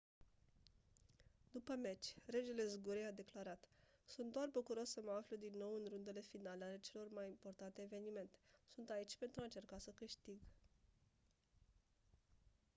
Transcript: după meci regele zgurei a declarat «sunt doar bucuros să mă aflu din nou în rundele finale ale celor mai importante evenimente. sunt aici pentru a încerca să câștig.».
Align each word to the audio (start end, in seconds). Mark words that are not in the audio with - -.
după 1.51 1.75
meci 1.75 2.13
regele 2.25 2.65
zgurei 2.67 3.05
a 3.05 3.11
declarat 3.11 3.67
«sunt 4.05 4.31
doar 4.31 4.49
bucuros 4.51 4.89
să 4.89 5.01
mă 5.05 5.11
aflu 5.11 5.35
din 5.35 5.53
nou 5.57 5.73
în 5.75 5.85
rundele 5.89 6.21
finale 6.21 6.63
ale 6.63 6.79
celor 6.81 7.07
mai 7.11 7.27
importante 7.27 7.81
evenimente. 7.81 8.37
sunt 8.73 8.89
aici 8.89 9.17
pentru 9.17 9.41
a 9.41 9.43
încerca 9.43 9.77
să 9.77 9.89
câștig.». 9.95 10.37